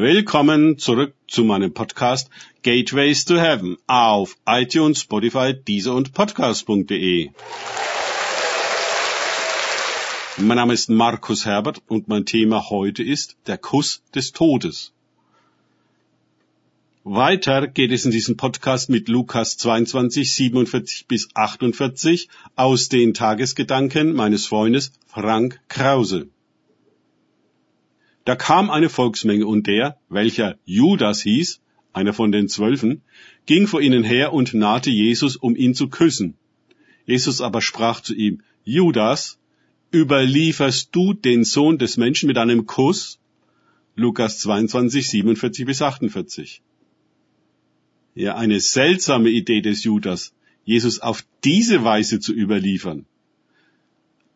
Willkommen 0.00 0.78
zurück 0.78 1.12
zu 1.26 1.42
meinem 1.42 1.74
Podcast 1.74 2.30
Gateways 2.62 3.24
to 3.24 3.34
Heaven 3.34 3.78
auf 3.88 4.36
iTunes, 4.46 5.00
Spotify, 5.00 5.52
Deezer 5.52 5.92
und 5.92 6.12
Podcast.de. 6.12 7.30
Mein 10.36 10.56
Name 10.56 10.72
ist 10.72 10.88
Markus 10.88 11.46
Herbert 11.46 11.82
und 11.88 12.06
mein 12.06 12.24
Thema 12.26 12.70
heute 12.70 13.02
ist 13.02 13.38
der 13.48 13.58
Kuss 13.58 14.00
des 14.14 14.30
Todes. 14.30 14.92
Weiter 17.02 17.66
geht 17.66 17.90
es 17.90 18.04
in 18.04 18.12
diesem 18.12 18.36
Podcast 18.36 18.90
mit 18.90 19.08
Lukas 19.08 19.56
22, 19.56 20.32
47 20.32 21.06
bis 21.08 21.28
48 21.34 22.28
aus 22.54 22.88
den 22.88 23.14
Tagesgedanken 23.14 24.14
meines 24.14 24.46
Freundes 24.46 24.92
Frank 25.08 25.58
Krause. 25.66 26.28
Da 28.28 28.36
kam 28.36 28.68
eine 28.68 28.90
Volksmenge 28.90 29.46
und 29.46 29.66
der, 29.66 29.96
welcher 30.10 30.58
Judas 30.66 31.22
hieß, 31.22 31.62
einer 31.94 32.12
von 32.12 32.30
den 32.30 32.46
Zwölfen, 32.46 33.00
ging 33.46 33.66
vor 33.66 33.80
ihnen 33.80 34.04
her 34.04 34.34
und 34.34 34.52
nahte 34.52 34.90
Jesus, 34.90 35.34
um 35.36 35.56
ihn 35.56 35.72
zu 35.72 35.88
küssen. 35.88 36.36
Jesus 37.06 37.40
aber 37.40 37.62
sprach 37.62 38.02
zu 38.02 38.14
ihm, 38.14 38.42
Judas, 38.64 39.38
überlieferst 39.94 40.90
du 40.92 41.14
den 41.14 41.42
Sohn 41.42 41.78
des 41.78 41.96
Menschen 41.96 42.26
mit 42.26 42.36
einem 42.36 42.66
Kuss? 42.66 43.18
Lukas 43.94 44.40
22, 44.40 45.08
47 45.08 45.64
bis 45.64 45.80
48. 45.80 46.60
Ja, 48.14 48.36
eine 48.36 48.60
seltsame 48.60 49.30
Idee 49.30 49.62
des 49.62 49.84
Judas, 49.84 50.34
Jesus 50.66 51.00
auf 51.00 51.24
diese 51.44 51.82
Weise 51.82 52.20
zu 52.20 52.34
überliefern. 52.34 53.06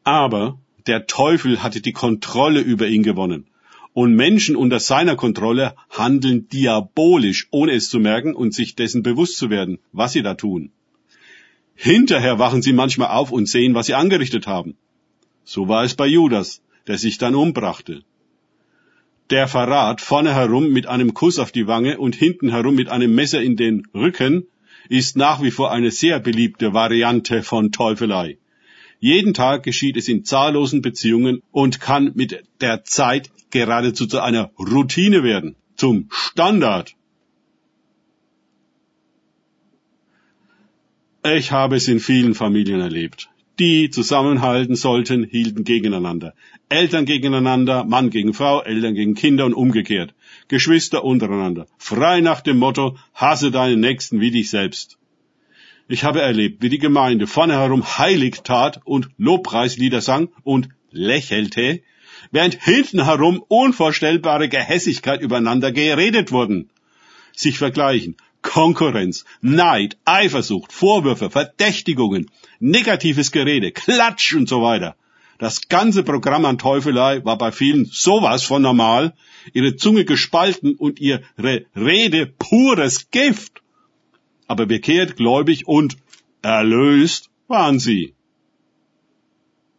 Aber 0.02 0.58
der 0.86 1.06
Teufel 1.06 1.62
hatte 1.62 1.82
die 1.82 1.92
Kontrolle 1.92 2.62
über 2.62 2.88
ihn 2.88 3.02
gewonnen. 3.02 3.48
Und 3.94 4.14
Menschen 4.14 4.56
unter 4.56 4.80
seiner 4.80 5.16
Kontrolle 5.16 5.74
handeln 5.90 6.48
diabolisch, 6.48 7.48
ohne 7.50 7.72
es 7.72 7.90
zu 7.90 8.00
merken 8.00 8.34
und 8.34 8.54
sich 8.54 8.74
dessen 8.74 9.02
bewusst 9.02 9.36
zu 9.36 9.50
werden, 9.50 9.78
was 9.92 10.12
sie 10.12 10.22
da 10.22 10.34
tun. 10.34 10.72
Hinterher 11.74 12.38
wachen 12.38 12.62
sie 12.62 12.72
manchmal 12.72 13.08
auf 13.08 13.32
und 13.32 13.48
sehen, 13.48 13.74
was 13.74 13.86
sie 13.86 13.94
angerichtet 13.94 14.46
haben. 14.46 14.76
So 15.44 15.68
war 15.68 15.84
es 15.84 15.94
bei 15.94 16.06
Judas, 16.06 16.62
der 16.86 16.96
sich 16.96 17.18
dann 17.18 17.34
umbrachte. 17.34 18.02
Der 19.30 19.48
Verrat 19.48 20.00
vorne 20.00 20.34
herum 20.34 20.70
mit 20.72 20.86
einem 20.86 21.14
Kuss 21.14 21.38
auf 21.38 21.52
die 21.52 21.66
Wange 21.66 21.98
und 21.98 22.14
hinten 22.14 22.50
herum 22.50 22.74
mit 22.74 22.88
einem 22.88 23.14
Messer 23.14 23.42
in 23.42 23.56
den 23.56 23.86
Rücken 23.94 24.46
ist 24.88 25.16
nach 25.16 25.42
wie 25.42 25.50
vor 25.50 25.70
eine 25.72 25.90
sehr 25.90 26.20
beliebte 26.20 26.74
Variante 26.74 27.42
von 27.42 27.72
Teufelei. 27.72 28.38
Jeden 29.02 29.34
Tag 29.34 29.64
geschieht 29.64 29.96
es 29.96 30.06
in 30.06 30.24
zahllosen 30.24 30.80
Beziehungen 30.80 31.42
und 31.50 31.80
kann 31.80 32.12
mit 32.14 32.44
der 32.60 32.84
Zeit 32.84 33.32
geradezu 33.50 34.06
zu 34.06 34.20
einer 34.20 34.52
Routine 34.56 35.24
werden, 35.24 35.56
zum 35.74 36.06
Standard. 36.12 36.94
Ich 41.24 41.50
habe 41.50 41.74
es 41.74 41.88
in 41.88 41.98
vielen 41.98 42.36
Familien 42.36 42.80
erlebt. 42.80 43.28
Die 43.58 43.90
zusammenhalten 43.90 44.76
sollten, 44.76 45.24
hielten 45.24 45.64
gegeneinander. 45.64 46.34
Eltern 46.68 47.04
gegeneinander, 47.04 47.82
Mann 47.82 48.10
gegen 48.10 48.34
Frau, 48.34 48.62
Eltern 48.62 48.94
gegen 48.94 49.14
Kinder 49.14 49.46
und 49.46 49.54
umgekehrt. 49.54 50.14
Geschwister 50.46 51.02
untereinander. 51.02 51.66
Frei 51.76 52.20
nach 52.20 52.40
dem 52.40 52.58
Motto, 52.58 52.96
hasse 53.14 53.50
deinen 53.50 53.80
Nächsten 53.80 54.20
wie 54.20 54.30
dich 54.30 54.48
selbst. 54.48 54.96
Ich 55.88 56.04
habe 56.04 56.22
erlebt, 56.22 56.62
wie 56.62 56.68
die 56.68 56.78
Gemeinde 56.78 57.26
vorne 57.26 57.54
herum 57.54 57.98
heilig 57.98 58.42
tat 58.44 58.80
und 58.84 59.08
Lobpreislieder 59.18 60.00
sang 60.00 60.28
und 60.44 60.68
lächelte, 60.90 61.82
während 62.30 62.62
hinten 62.62 63.04
herum 63.04 63.44
unvorstellbare 63.48 64.48
Gehässigkeit 64.48 65.20
übereinander 65.20 65.72
geredet 65.72 66.32
wurden. 66.32 66.70
Sich 67.34 67.58
vergleichen, 67.58 68.16
Konkurrenz, 68.42 69.24
Neid, 69.40 69.96
Eifersucht, 70.04 70.72
Vorwürfe, 70.72 71.30
Verdächtigungen, 71.30 72.30
negatives 72.60 73.32
Gerede, 73.32 73.72
Klatsch 73.72 74.34
und 74.34 74.48
so 74.48 74.62
weiter. 74.62 74.96
Das 75.38 75.68
ganze 75.68 76.04
Programm 76.04 76.44
an 76.44 76.58
Teufelei 76.58 77.24
war 77.24 77.36
bei 77.36 77.50
vielen 77.50 77.84
sowas 77.86 78.44
von 78.44 78.62
normal, 78.62 79.14
ihre 79.52 79.74
Zunge 79.74 80.04
gespalten 80.04 80.74
und 80.76 81.00
ihre 81.00 81.22
Rede 81.74 82.26
pures 82.26 83.10
Gift. 83.10 83.51
Aber 84.52 84.66
bekehrt, 84.66 85.16
gläubig 85.16 85.66
und 85.66 85.96
erlöst 86.42 87.30
waren 87.48 87.78
sie. 87.78 88.12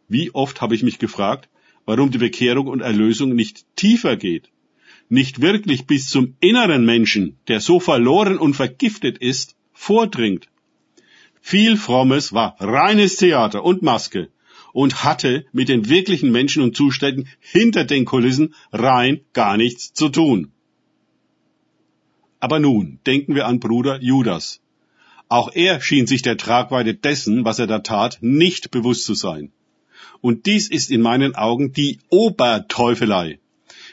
Wie 0.08 0.32
oft 0.34 0.60
habe 0.60 0.74
ich 0.74 0.82
mich 0.82 0.98
gefragt, 0.98 1.48
warum 1.84 2.10
die 2.10 2.18
Bekehrung 2.18 2.66
und 2.66 2.80
Erlösung 2.80 3.36
nicht 3.36 3.66
tiefer 3.76 4.16
geht, 4.16 4.50
nicht 5.08 5.40
wirklich 5.40 5.86
bis 5.86 6.08
zum 6.08 6.34
inneren 6.40 6.84
Menschen, 6.84 7.38
der 7.46 7.60
so 7.60 7.78
verloren 7.78 8.36
und 8.36 8.54
vergiftet 8.54 9.16
ist, 9.18 9.54
vordringt. 9.72 10.48
Viel 11.40 11.76
Frommes 11.76 12.32
war 12.32 12.56
reines 12.58 13.14
Theater 13.14 13.62
und 13.64 13.82
Maske 13.82 14.28
und 14.72 15.04
hatte 15.04 15.46
mit 15.52 15.68
den 15.68 15.88
wirklichen 15.88 16.32
Menschen 16.32 16.64
und 16.64 16.76
Zuständen 16.76 17.28
hinter 17.38 17.84
den 17.84 18.06
Kulissen 18.06 18.56
rein 18.72 19.20
gar 19.34 19.56
nichts 19.56 19.92
zu 19.92 20.08
tun. 20.08 20.50
Aber 22.40 22.58
nun 22.58 22.98
denken 23.06 23.36
wir 23.36 23.46
an 23.46 23.60
Bruder 23.60 24.02
Judas. 24.02 24.60
Auch 25.28 25.50
er 25.54 25.80
schien 25.80 26.06
sich 26.06 26.22
der 26.22 26.36
Tragweite 26.36 26.94
dessen, 26.94 27.44
was 27.44 27.58
er 27.58 27.66
da 27.66 27.78
tat, 27.78 28.18
nicht 28.20 28.70
bewusst 28.70 29.04
zu 29.04 29.14
sein. 29.14 29.52
Und 30.20 30.46
dies 30.46 30.68
ist 30.68 30.90
in 30.90 31.00
meinen 31.00 31.34
Augen 31.34 31.72
die 31.72 31.98
Oberteufelei. 32.08 33.38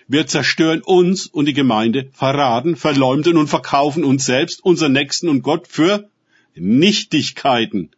Wir 0.08 0.28
zerstören 0.28 0.81
uns 0.81 1.28
und 1.28 1.46
die 1.46 1.53
Gemeinde, 1.53 2.09
verraten, 2.12 2.75
verleumden 2.75 3.38
und 3.38 3.47
verkaufen 3.47 4.03
uns 4.03 4.25
selbst, 4.25 4.64
unseren 4.64 4.91
Nächsten 4.91 5.30
und 5.30 5.41
Gott 5.41 5.68
für 5.68 6.09
Nichtigkeiten 6.56 7.91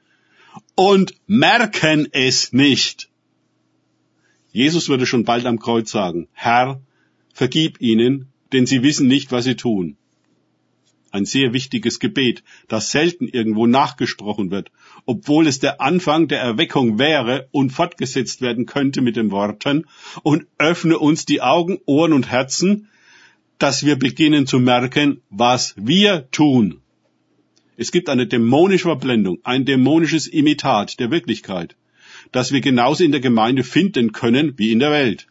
und 0.76 1.16
merken 1.26 2.08
es 2.12 2.54
nicht. 2.54 3.10
Jesus 4.52 4.90
würde 4.90 5.08
schon 5.08 5.24
bald 5.24 5.48
am 5.48 5.60
Kreuz 5.60 5.90
sagen, 5.90 6.28
Herr, 6.34 6.82
vergib 7.34 7.82
ihnen, 7.82 8.28
denn 8.52 8.68
sie 8.68 8.84
wissen 8.84 9.08
nicht, 9.08 9.32
was 9.32 9.46
sie 9.46 9.56
tun 9.56 9.98
ein 11.14 11.26
sehr 11.26 11.54
wichtiges 11.54 12.00
Gebet, 12.00 12.44
das 12.68 12.90
selten 12.90 13.28
irgendwo 13.28 13.68
nachgesprochen 13.68 14.50
wird, 14.50 14.72
obwohl 15.06 15.48
es 15.48 15.60
der 15.60 15.80
Anfang 15.80 16.28
der 16.28 16.42
Erweckung 16.42 16.98
wäre 16.98 17.48
und 17.52 17.70
fortgesetzt 17.70 18.42
werden 18.42 18.66
könnte 18.66 19.02
mit 19.02 19.16
den 19.16 19.30
Worten, 19.30 19.86
und 20.24 20.48
öffne 20.58 20.98
uns 20.98 21.26
die 21.26 21.42
Augen, 21.42 21.80
Ohren 21.86 22.14
und 22.14 22.32
Herzen, 22.32 22.90
dass 23.60 23.86
wir 23.86 23.98
beginnen 23.98 24.48
zu 24.48 24.60
merken, 24.60 25.22
was 25.30 25.76
wir 25.78 26.30
tun. 26.32 26.82
Es 27.78 27.92
gibt 27.92 28.10
eine 28.10 28.26
dämonische 28.26 28.86
Verblendung, 28.86 29.38
ein 29.44 29.66
dämonisches 29.66 30.28
Imitat 30.28 31.00
der 31.00 31.12
Wirklichkeit, 31.12 31.76
das 32.32 32.52
wir 32.52 32.62
genauso 32.62 33.04
in 33.04 33.12
der 33.12 33.22
Gemeinde 33.22 33.64
finden 33.64 34.12
können 34.14 34.58
wie 34.58 34.72
in 34.72 34.80
der 34.80 34.92
Welt. 34.92 35.28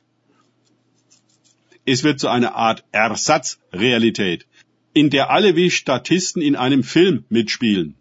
Es 1.84 2.04
wird 2.04 2.20
zu 2.20 2.28
einer 2.28 2.54
Art 2.54 2.84
Ersatzrealität 2.92 4.46
in 4.94 5.10
der 5.10 5.30
alle 5.30 5.56
wie 5.56 5.70
Statisten 5.70 6.42
in 6.42 6.56
einem 6.56 6.82
Film 6.82 7.24
mitspielen. 7.28 7.94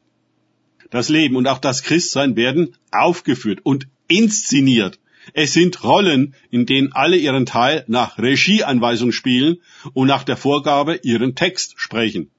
Das 0.89 1.09
Leben 1.09 1.35
und 1.35 1.47
auch 1.47 1.59
das 1.59 1.83
Christsein 1.83 2.35
werden 2.35 2.75
aufgeführt 2.91 3.59
und 3.63 3.87
inszeniert. 4.07 4.99
Es 5.33 5.53
sind 5.53 5.83
Rollen, 5.83 6.35
in 6.49 6.65
denen 6.65 6.91
alle 6.91 7.15
ihren 7.15 7.45
Teil 7.45 7.85
nach 7.87 8.17
Regieanweisung 8.17 9.11
spielen 9.11 9.57
und 9.93 10.07
nach 10.07 10.23
der 10.23 10.35
Vorgabe 10.35 10.99
ihren 11.03 11.35
Text 11.35 11.75
sprechen. 11.77 12.29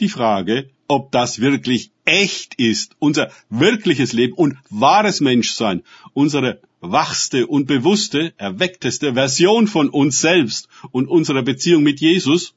Die 0.00 0.08
Frage, 0.08 0.70
ob 0.88 1.12
das 1.12 1.40
wirklich 1.40 1.90
echt 2.04 2.54
ist, 2.56 2.96
unser 2.98 3.30
wirkliches 3.50 4.12
Leben 4.12 4.34
und 4.34 4.56
wahres 4.70 5.20
Menschsein, 5.20 5.82
unsere 6.12 6.60
wachste 6.80 7.46
und 7.46 7.66
bewusste, 7.66 8.32
erweckteste 8.36 9.14
Version 9.14 9.66
von 9.66 9.88
uns 9.88 10.20
selbst 10.20 10.68
und 10.92 11.08
unserer 11.08 11.42
Beziehung 11.42 11.82
mit 11.82 12.00
Jesus, 12.00 12.54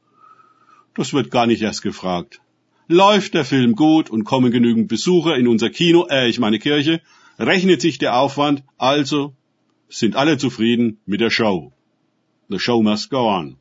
das 0.96 1.14
wird 1.14 1.32
gar 1.32 1.48
nicht 1.48 1.62
erst 1.62 1.82
gefragt. 1.82 2.42
Läuft 2.88 3.34
der 3.34 3.46
Film 3.46 3.76
gut 3.76 4.10
und 4.10 4.24
kommen 4.24 4.52
genügend 4.52 4.88
Besucher 4.88 5.36
in 5.36 5.48
unser 5.48 5.70
Kino, 5.70 6.08
äh, 6.10 6.28
ich 6.28 6.40
meine 6.40 6.60
Kirche, 6.60 7.02
rechnet 7.38 7.82
sich 7.82 7.98
der 8.00 8.18
Aufwand, 8.18 8.64
also 8.78 9.34
sind 9.90 10.16
alle 10.16 10.38
zufrieden 10.38 11.00
mit 11.06 11.22
der 11.22 11.30
Show. 11.30 11.72
The 12.50 12.60
show 12.60 12.82
must 12.82 13.10
go 13.10 13.30
on. 13.30 13.58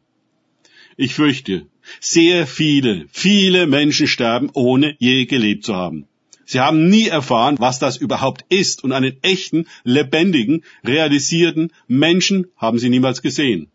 Ich 0.96 1.14
fürchte, 1.14 1.66
sehr 2.00 2.46
viele, 2.46 3.06
viele 3.10 3.66
Menschen 3.66 4.06
sterben, 4.06 4.50
ohne 4.52 4.96
je 4.98 5.26
gelebt 5.26 5.64
zu 5.64 5.74
haben. 5.74 6.06
Sie 6.44 6.60
haben 6.60 6.88
nie 6.88 7.08
erfahren, 7.08 7.56
was 7.58 7.78
das 7.78 7.98
überhaupt 7.98 8.46
ist 8.48 8.82
und 8.82 8.92
einen 8.92 9.22
echten, 9.22 9.66
lebendigen, 9.84 10.64
realisierten 10.82 11.70
Menschen 11.86 12.46
haben 12.56 12.78
sie 12.78 12.88
niemals 12.88 13.20
gesehen. 13.20 13.70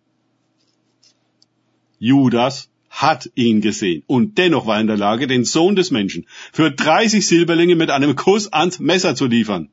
Judas 2.00 2.70
hat 3.02 3.30
ihn 3.36 3.62
gesehen 3.62 4.04
und 4.08 4.38
dennoch 4.38 4.68
war 4.68 4.76
er 4.76 4.82
in 4.82 4.88
der 4.88 4.98
Lage, 4.98 5.28
den 5.28 5.46
Sohn 5.46 5.76
des 5.76 5.92
Menschen 5.92 6.26
für 6.52 6.72
30 6.72 7.26
Silberlinge 7.26 7.76
mit 7.76 7.90
einem 7.90 8.16
Kuss 8.16 8.52
ans 8.54 8.80
Messer 8.80 9.16
zu 9.16 9.26
liefern. 9.26 9.70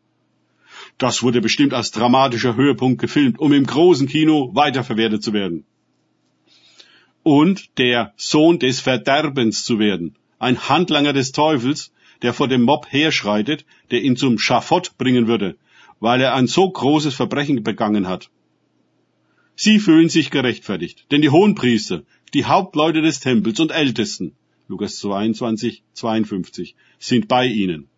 Das 0.98 1.22
wurde 1.22 1.40
bestimmt 1.40 1.74
als 1.74 1.90
dramatischer 1.90 2.56
Höhepunkt 2.56 3.00
gefilmt, 3.00 3.38
um 3.38 3.52
im 3.52 3.66
großen 3.66 4.08
Kino 4.08 4.50
weiterverwertet 4.54 5.22
zu 5.22 5.32
werden. 5.32 5.64
und 7.22 7.78
der 7.78 8.12
Sohn 8.16 8.58
des 8.58 8.80
Verderbens 8.80 9.64
zu 9.64 9.78
werden, 9.78 10.16
ein 10.38 10.68
Handlanger 10.68 11.12
des 11.12 11.32
Teufels, 11.32 11.92
der 12.22 12.32
vor 12.32 12.48
dem 12.48 12.62
Mob 12.62 12.86
herschreitet, 12.90 13.64
der 13.90 14.02
ihn 14.02 14.16
zum 14.16 14.38
Schafott 14.38 14.96
bringen 14.98 15.26
würde, 15.26 15.56
weil 16.00 16.20
er 16.20 16.34
ein 16.34 16.46
so 16.46 16.68
großes 16.70 17.14
Verbrechen 17.14 17.62
begangen 17.62 18.08
hat. 18.08 18.30
Sie 19.54 19.78
fühlen 19.78 20.08
sich 20.08 20.30
gerechtfertigt, 20.30 21.04
denn 21.10 21.20
die 21.20 21.28
Hohenpriester, 21.28 22.02
die 22.34 22.44
Hauptleute 22.44 23.02
des 23.02 23.20
Tempels 23.20 23.60
und 23.60 23.72
Ältesten, 23.72 24.36
Lukas 24.68 24.98
22, 24.98 25.82
52, 25.94 26.74
sind 26.98 27.28
bei 27.28 27.46
ihnen. 27.46 27.88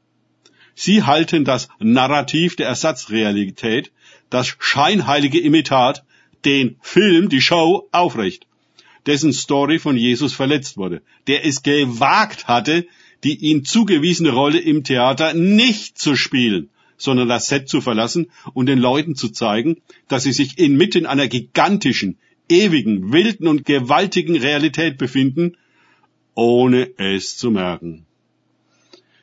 Sie 0.75 1.03
halten 1.03 1.45
das 1.45 1.69
Narrativ 1.79 2.57
der 2.57 2.69
Ersatzrealität, 2.69 3.93
das 4.31 4.57
scheinheilige 4.59 5.39
Imitat, 5.39 6.05
den 6.45 6.77
Film, 6.81 7.29
die 7.29 7.43
Show 7.43 7.89
aufrecht, 7.93 8.47
dessen 9.07 9.33
Story 9.33 9.79
von 9.79 9.97
Jesus 9.97 10.33
verletzt 10.33 10.77
wurde, 10.77 11.03
der 11.27 11.45
es 11.45 11.63
gewagt 11.63 12.49
hatte, 12.49 12.87
die 13.25 13.37
ihm 13.37 13.65
zugewiesene 13.65 14.31
Rolle 14.31 14.59
im 14.59 14.83
Theater 14.83 15.35
nicht 15.35 15.99
zu 15.99 16.17
spielen, 16.17 16.71
sondern 16.97 17.29
das 17.29 17.49
Set 17.49 17.69
zu 17.69 17.81
verlassen 17.81 18.31
und 18.55 18.67
den 18.67 18.79
Leuten 18.79 19.15
zu 19.15 19.29
zeigen, 19.29 19.83
dass 20.09 20.25
sie 20.25 20.33
sich 20.33 20.59
inmitten 20.59 21.07
einer 21.07 21.29
gigantischen, 21.29 22.19
ewigen, 22.49 23.13
wilden 23.13 23.49
und 23.49 23.65
gewaltigen 23.65 24.37
Realität 24.37 24.99
befinden, 24.99 25.57
ohne 26.35 26.91
es 26.99 27.37
zu 27.37 27.51
merken. 27.51 28.07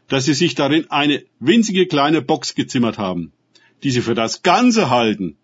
Dass 0.08 0.26
sie 0.26 0.34
sich 0.34 0.56
darin 0.56 0.90
eine 0.90 1.24
winzige 1.40 1.86
kleine 1.86 2.22
Box 2.22 2.56
gezimmert 2.56 2.98
haben, 2.98 3.32
die 3.84 3.92
sie 3.92 4.02
für 4.02 4.16
das 4.16 4.42
Ganze 4.42 4.90
halten. 4.90 5.38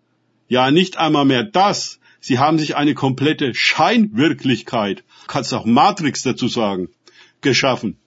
Ja, 0.48 0.70
nicht 0.70 0.96
einmal 0.96 1.24
mehr 1.24 1.44
das. 1.44 2.00
Sie 2.20 2.38
haben 2.38 2.58
sich 2.58 2.76
eine 2.76 2.94
komplette 2.94 3.54
Scheinwirklichkeit, 3.54 5.04
kannst 5.28 5.54
auch 5.54 5.64
Matrix 5.64 6.22
dazu 6.22 6.48
sagen, 6.48 6.88
geschaffen 7.40 7.98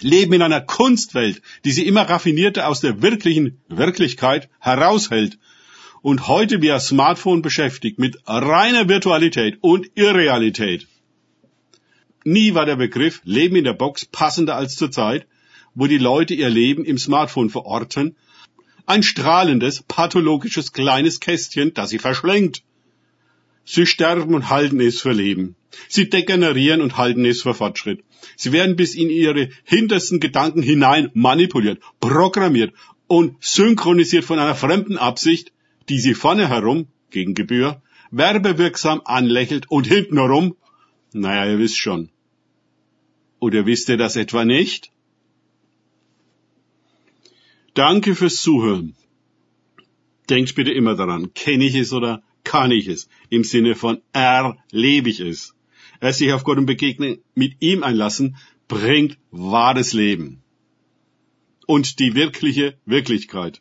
leben 0.00 0.34
in 0.34 0.42
einer 0.42 0.60
Kunstwelt, 0.60 1.42
die 1.64 1.72
sie 1.72 1.86
immer 1.86 2.02
raffinierter 2.02 2.68
aus 2.68 2.80
der 2.80 3.02
wirklichen 3.02 3.60
Wirklichkeit 3.68 4.48
heraushält 4.60 5.38
und 6.06 6.28
heute 6.28 6.62
via 6.62 6.78
Smartphone 6.78 7.42
beschäftigt 7.42 7.98
mit 7.98 8.16
reiner 8.26 8.88
Virtualität 8.88 9.58
und 9.60 9.90
Irrealität. 9.96 10.86
Nie 12.22 12.54
war 12.54 12.64
der 12.64 12.76
Begriff 12.76 13.22
Leben 13.24 13.56
in 13.56 13.64
der 13.64 13.72
Box 13.72 14.04
passender 14.04 14.54
als 14.54 14.76
zur 14.76 14.92
Zeit, 14.92 15.26
wo 15.74 15.88
die 15.88 15.98
Leute 15.98 16.34
ihr 16.34 16.48
Leben 16.48 16.84
im 16.84 16.96
Smartphone 16.96 17.50
verorten, 17.50 18.14
ein 18.86 19.02
strahlendes, 19.02 19.82
pathologisches 19.82 20.72
kleines 20.72 21.18
Kästchen, 21.18 21.74
das 21.74 21.90
sie 21.90 21.98
verschlenkt. 21.98 22.62
Sie 23.64 23.84
sterben 23.84 24.32
und 24.32 24.48
halten 24.48 24.78
es 24.78 25.00
für 25.00 25.12
Leben. 25.12 25.56
Sie 25.88 26.08
degenerieren 26.08 26.82
und 26.82 26.96
halten 26.96 27.24
es 27.24 27.42
für 27.42 27.52
Fortschritt. 27.52 28.04
Sie 28.36 28.52
werden 28.52 28.76
bis 28.76 28.94
in 28.94 29.10
ihre 29.10 29.48
hintersten 29.64 30.20
Gedanken 30.20 30.62
hinein 30.62 31.10
manipuliert, 31.14 31.80
programmiert 31.98 32.72
und 33.08 33.34
synchronisiert 33.40 34.24
von 34.24 34.38
einer 34.38 34.54
fremden 34.54 34.98
Absicht, 34.98 35.50
die 35.88 35.98
sie 35.98 36.14
vorne 36.14 36.48
herum, 36.48 36.88
gegen 37.10 37.34
Gebühr, 37.34 37.82
werbewirksam 38.10 39.00
anlächelt 39.04 39.70
und 39.70 39.86
hinten 39.86 40.18
herum, 40.18 40.56
naja, 41.12 41.50
ihr 41.50 41.58
wisst 41.58 41.78
schon. 41.78 42.10
Oder 43.38 43.66
wisst 43.66 43.88
ihr 43.88 43.96
das 43.96 44.16
etwa 44.16 44.44
nicht? 44.44 44.90
Danke 47.74 48.14
fürs 48.14 48.36
Zuhören. 48.36 48.96
Denkt 50.30 50.54
bitte 50.54 50.72
immer 50.72 50.96
daran, 50.96 51.34
kenne 51.34 51.64
ich 51.64 51.74
es 51.74 51.92
oder 51.92 52.22
kann 52.42 52.70
ich 52.70 52.88
es, 52.88 53.08
im 53.28 53.44
Sinne 53.44 53.74
von 53.74 54.00
erlebe 54.12 55.10
ich 55.10 55.20
es. 55.20 55.54
Erst 56.00 56.18
sich 56.18 56.32
auf 56.32 56.44
Gott 56.44 56.58
und 56.58 56.66
Begegnen 56.66 57.18
mit 57.34 57.56
ihm 57.60 57.82
einlassen, 57.82 58.36
bringt 58.68 59.18
wahres 59.30 59.92
Leben. 59.92 60.42
Und 61.66 61.98
die 61.98 62.14
wirkliche 62.14 62.78
Wirklichkeit. 62.84 63.60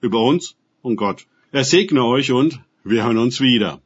Über 0.00 0.20
uns 0.22 0.56
und 0.82 0.96
Gott. 0.96 1.26
Er 1.56 1.64
segne 1.64 2.04
euch 2.04 2.32
und 2.32 2.60
wir 2.84 3.04
hören 3.04 3.16
uns 3.16 3.40
wieder. 3.40 3.80